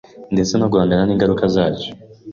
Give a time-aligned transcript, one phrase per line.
[0.33, 1.91] ndetse no guhangana n’ingaruka zacyo